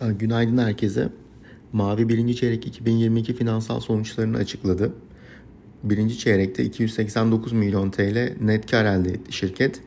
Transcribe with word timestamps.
Günaydın 0.00 0.58
herkese. 0.58 1.08
Mavi 1.72 2.08
birinci 2.08 2.36
çeyrek 2.36 2.66
2022 2.66 3.34
finansal 3.34 3.80
sonuçlarını 3.80 4.36
açıkladı. 4.36 4.92
Birinci 5.82 6.18
çeyrekte 6.18 6.64
289 6.64 7.52
milyon 7.52 7.90
TL 7.90 8.32
net 8.40 8.70
kar 8.70 8.84
elde 8.84 9.10
etti 9.10 9.32
şirket. 9.32 9.80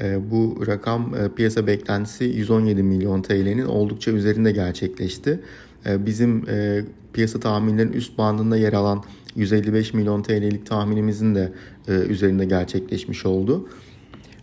Ee, 0.00 0.30
bu 0.30 0.66
rakam 0.66 1.14
e, 1.14 1.34
piyasa 1.36 1.66
beklentisi 1.66 2.24
117 2.24 2.82
milyon 2.82 3.22
TL'nin 3.22 3.64
oldukça 3.64 4.10
üzerinde 4.10 4.52
gerçekleşti. 4.52 5.40
Ee, 5.86 6.06
bizim 6.06 6.48
e, 6.48 6.84
piyasa 7.12 7.40
tahminlerinin 7.40 7.92
üst 7.92 8.18
bandında 8.18 8.56
yer 8.56 8.72
alan 8.72 9.04
155 9.36 9.94
milyon 9.94 10.22
TL'lik 10.22 10.66
tahminimizin 10.66 11.34
de 11.34 11.52
e, 11.88 11.92
üzerinde 11.92 12.44
gerçekleşmiş 12.44 13.26
oldu. 13.26 13.68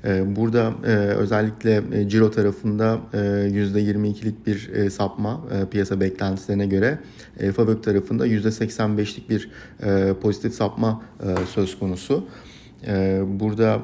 Ee, 0.06 0.36
burada 0.36 0.74
e, 0.86 0.90
özellikle 0.96 1.84
e, 1.94 2.10
ciro 2.10 2.32
tarafında 2.32 3.00
%22'lik 3.14 4.36
e, 4.42 4.46
bir 4.46 4.90
sapma 4.90 5.42
piyasa 5.72 6.00
beklentilerine 6.00 6.66
göre 6.66 7.00
Fabök 7.56 7.84
tarafında 7.84 8.28
%85'lik 8.28 9.30
bir 9.30 9.50
pozitif 10.22 10.54
sapma 10.54 11.02
söz 11.54 11.80
konusu. 11.80 12.26
Burada 13.28 13.82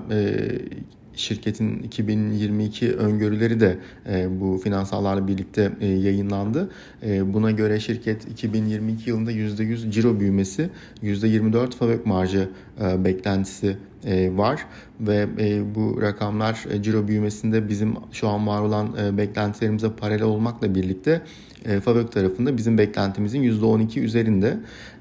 şirketin 1.17 1.83
2022 1.83 2.93
öngörüleri 2.93 3.59
de 3.59 3.77
bu 4.29 4.57
finansallarla 4.63 5.27
birlikte 5.27 5.71
yayınlandı. 5.81 6.69
buna 7.03 7.51
göre 7.51 7.79
şirket 7.79 8.31
2022 8.31 9.09
yılında 9.09 9.31
%100 9.31 9.91
ciro 9.91 10.19
büyümesi, 10.19 10.69
%24 11.03 11.71
fabrik 11.75 12.05
marjı 12.05 12.49
beklentisi 12.97 13.77
var 14.31 14.65
ve 14.99 15.27
e, 15.39 15.75
bu 15.75 16.01
rakamlar 16.01 16.65
e, 16.71 16.83
ciro 16.83 17.07
büyümesinde 17.07 17.69
bizim 17.69 17.95
şu 18.11 18.27
an 18.27 18.47
var 18.47 18.61
olan 18.61 18.95
e, 19.03 19.17
beklentilerimize 19.17 19.91
paralel 19.91 20.23
olmakla 20.23 20.75
birlikte 20.75 21.21
e, 21.65 21.79
Fabök 21.79 22.11
tarafında 22.11 22.57
bizim 22.57 22.77
beklentimizin 22.77 23.43
%12 23.43 23.99
üzerinde. 23.99 24.57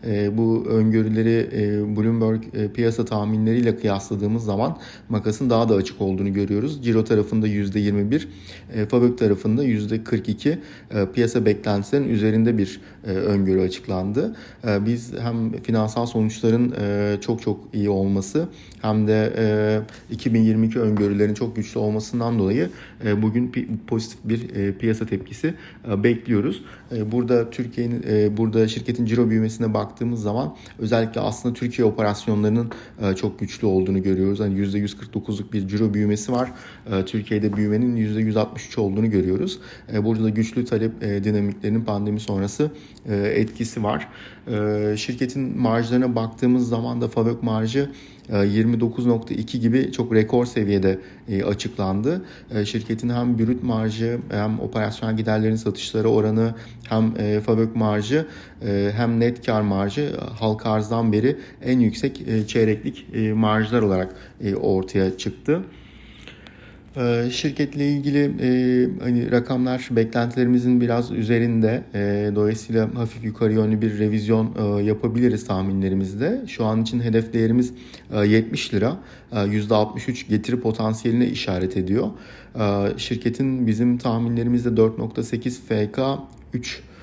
E, 0.07 0.39
bu 0.39 0.65
öngörüleri 0.69 1.49
e, 1.53 1.97
Bloomberg 1.97 2.43
e, 2.55 2.73
piyasa 2.73 3.05
tahminleriyle 3.05 3.77
kıyasladığımız 3.77 4.45
zaman 4.45 4.79
makasın 5.09 5.51
daha 5.51 5.69
da 5.69 5.75
açık 5.75 6.01
olduğunu 6.01 6.33
görüyoruz. 6.33 6.85
Ciro 6.85 7.05
tarafında 7.05 7.49
%21, 7.49 8.27
e, 8.75 8.87
Fabök 8.87 9.19
tarafında 9.19 9.65
%42 9.65 10.59
e, 10.91 11.07
piyasa 11.15 11.47
beklentilerinin 11.47 12.09
üzerinde 12.09 12.59
bir 12.59 12.81
e, 13.07 13.11
öngörü 13.11 13.61
açıklandı. 13.61 14.37
E, 14.69 14.87
biz 14.87 15.13
hem 15.21 15.53
finansal 15.63 16.07
sonuçların 16.07 16.75
e, 16.81 17.17
çok 17.21 17.43
çok 17.43 17.61
iyi 17.73 17.91
olması 17.91 18.49
hem 18.83 19.09
de 19.09 19.33
e, 20.11 20.15
2022 20.15 20.81
öngörülerin 20.81 21.35
çok 21.35 21.57
güçlü 21.57 21.81
olmasından 21.81 22.39
dolayı 22.39 22.71
e, 23.05 23.23
bugün 23.23 23.53
pozitif 23.87 24.19
bir 24.25 24.55
e, 24.55 24.73
piyasa 24.73 25.07
tepkisi 25.07 25.55
e, 25.91 26.03
bekliyoruz. 26.03 26.56
Burada 27.13 27.51
Türkiye'nin 27.51 28.03
burada 28.37 28.69
şirketin 28.69 29.07
ciro 29.07 29.31
büyümesine 29.31 29.75
baktığımız 29.75 30.23
zaman 30.23 30.57
özellikle 30.79 31.21
aslında 31.21 31.55
Türkiye 31.55 31.87
operasyonlarının 31.87 32.73
çok 33.17 33.39
güçlü 33.39 33.67
olduğunu 33.67 34.03
görüyoruz. 34.03 34.41
Hani 34.41 34.55
%149'luk 34.55 35.53
bir 35.53 35.69
ciro 35.69 35.95
büyümesi 35.95 36.33
var. 36.33 36.53
Türkiye'de 37.07 37.57
büyümenin 37.57 37.97
%163 37.97 38.81
olduğunu 38.81 39.11
görüyoruz. 39.11 39.59
Burada 40.03 40.25
da 40.25 40.29
güçlü 40.29 40.65
talep 40.65 41.01
dinamiklerinin 41.01 41.85
pandemi 41.85 42.21
sonrası 42.21 42.71
etkisi 43.09 43.83
var. 43.83 44.09
Şirketin 44.97 45.61
marjlarına 45.61 46.17
baktığımız 46.17 46.69
zaman 46.69 47.01
da 47.01 47.09
Favök 47.09 47.43
marjı 47.43 47.91
29.2 48.31 49.59
gibi 49.59 49.93
çok 49.93 50.15
rekor 50.15 50.47
seviyede 50.47 51.01
e, 51.29 51.45
açıklandı. 51.45 52.25
E, 52.55 52.65
şirketin 52.65 53.09
hem 53.09 53.39
brüt 53.39 53.63
marjı 53.63 54.19
hem 54.31 54.61
operasyonel 54.61 55.17
giderlerin 55.17 55.57
satışları 55.57 56.09
oranı 56.09 56.36
hem 56.89 57.15
e, 57.19 57.41
fabrik 57.41 57.77
marjı 57.77 58.27
hem 58.97 59.21
net 59.21 59.47
kar 59.47 59.61
marjı 59.63 60.17
halka 60.39 60.71
arzdan 60.71 61.13
beri 61.13 61.37
en 61.63 61.81
yüksek 61.81 62.23
çeyreklik 62.49 63.07
marjlar 63.35 63.83
olarak 63.83 64.15
ortaya 64.61 65.19
çıktı. 65.19 65.63
Ee, 66.97 67.31
şirketle 67.31 67.89
ilgili 67.89 68.25
e, 68.41 68.49
hani 69.05 69.31
rakamlar 69.31 69.89
beklentilerimizin 69.91 70.81
biraz 70.81 71.11
üzerinde. 71.11 71.83
E, 71.95 72.31
dolayısıyla 72.35 72.95
hafif 72.95 73.25
yukarı 73.25 73.53
yönlü 73.53 73.81
bir 73.83 73.99
revizyon 73.99 74.55
e, 74.59 74.83
yapabiliriz 74.83 75.47
tahminlerimizde. 75.47 76.45
Şu 76.47 76.65
an 76.65 76.83
için 76.83 77.01
hedef 77.01 77.33
değerimiz 77.33 77.73
70 78.25 78.75
lira. 78.75 78.97
%63 79.33 80.29
getiri 80.29 80.61
potansiyeline 80.61 81.27
işaret 81.27 81.77
ediyor. 81.77 82.11
Şirketin 82.97 83.67
bizim 83.67 83.99
tahminlerimizde 83.99 84.69
4.8 84.69 85.51
FK 85.51 86.01
3 86.55 86.79
e, 86.79 86.96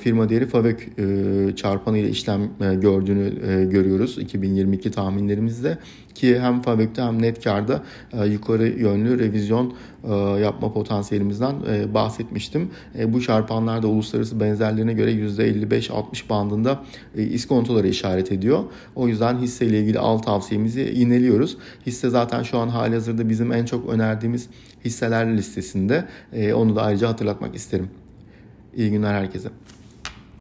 firma 0.00 0.28
değeri 0.28 0.46
FAVÖK 0.46 0.88
e, 0.98 1.56
çarpanı 1.56 1.98
ile 1.98 2.08
işlem 2.08 2.42
e, 2.42 2.74
gördüğünü 2.74 3.70
görüyoruz 3.70 4.18
2022 4.18 4.90
tahminlerimizde 4.90 5.78
ki 6.14 6.40
hem 6.40 6.62
FAVÖK'te 6.62 7.02
hem 7.02 7.22
net 7.22 7.44
karda 7.44 7.82
yukarı 8.26 8.68
yönlü 8.68 9.18
revizyon 9.18 9.74
yapma 10.40 10.72
potansiyelimizden 10.72 11.54
bahsetmiştim. 11.94 12.70
Bu 13.06 13.20
çarpanlar 13.22 13.82
da 13.82 13.86
uluslararası 13.86 14.40
benzerlerine 14.40 14.92
göre 14.92 15.12
%55-60 15.12 16.28
bandında 16.28 16.82
iskontoları 17.14 17.88
işaret 17.88 18.32
ediyor. 18.32 18.64
O 18.94 19.08
yüzden 19.08 19.38
hisseyle 19.38 19.80
ilgili 19.80 19.98
alt 19.98 20.26
tavsiyemizi 20.26 20.82
ineliyoruz. 20.82 21.56
Hisse 21.86 22.10
zaten 22.10 22.42
şu 22.42 22.58
an 22.58 22.68
hali 22.68 22.94
hazırda 22.94 23.28
bizim 23.28 23.52
en 23.52 23.64
çok 23.64 23.88
önerdiğimiz 23.88 24.48
hisseler 24.84 25.36
listesinde. 25.36 26.04
Onu 26.54 26.76
da 26.76 26.82
ayrıca 26.82 27.08
hatırlatmak 27.08 27.54
isterim. 27.54 27.88
İyi 28.76 28.90
günler 28.90 29.14
herkese. 29.14 29.48